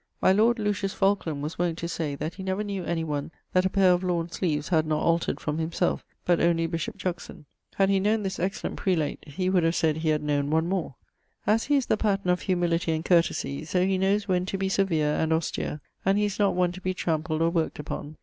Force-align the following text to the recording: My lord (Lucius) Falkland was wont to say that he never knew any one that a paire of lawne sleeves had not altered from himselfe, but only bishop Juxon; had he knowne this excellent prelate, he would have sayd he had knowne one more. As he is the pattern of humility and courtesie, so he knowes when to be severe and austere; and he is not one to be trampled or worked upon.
My 0.19 0.31
lord 0.31 0.57
(Lucius) 0.57 0.95
Falkland 0.95 1.43
was 1.43 1.59
wont 1.59 1.77
to 1.77 1.87
say 1.87 2.15
that 2.15 2.33
he 2.33 2.41
never 2.41 2.63
knew 2.63 2.83
any 2.83 3.03
one 3.03 3.29
that 3.53 3.65
a 3.65 3.69
paire 3.69 3.91
of 3.93 4.01
lawne 4.03 4.31
sleeves 4.31 4.69
had 4.69 4.87
not 4.87 5.03
altered 5.03 5.39
from 5.39 5.59
himselfe, 5.59 6.03
but 6.25 6.39
only 6.41 6.65
bishop 6.65 6.97
Juxon; 6.97 7.45
had 7.75 7.87
he 7.89 7.99
knowne 7.99 8.23
this 8.23 8.39
excellent 8.39 8.77
prelate, 8.77 9.19
he 9.27 9.47
would 9.47 9.61
have 9.61 9.75
sayd 9.75 9.97
he 9.97 10.09
had 10.09 10.23
knowne 10.23 10.49
one 10.49 10.67
more. 10.67 10.95
As 11.45 11.65
he 11.65 11.75
is 11.75 11.85
the 11.85 11.97
pattern 11.97 12.31
of 12.31 12.41
humility 12.41 12.93
and 12.93 13.05
courtesie, 13.05 13.63
so 13.67 13.85
he 13.85 13.99
knowes 13.99 14.27
when 14.27 14.47
to 14.47 14.57
be 14.57 14.69
severe 14.69 15.13
and 15.17 15.31
austere; 15.31 15.81
and 16.03 16.17
he 16.17 16.25
is 16.25 16.39
not 16.39 16.55
one 16.55 16.71
to 16.71 16.81
be 16.81 16.95
trampled 16.95 17.43
or 17.43 17.51
worked 17.51 17.77
upon. 17.77 18.15